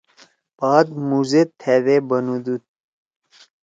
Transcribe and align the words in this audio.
بات 0.59 0.87
مُو 1.07 1.19
زید 1.29 1.49
تھأدے 1.59 1.95
بنُودُود 2.07 2.63